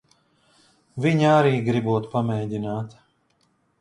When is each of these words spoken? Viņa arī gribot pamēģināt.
Viņa 1.05 1.29
arī 1.41 1.53
gribot 1.67 2.09
pamēģināt. 2.17 2.97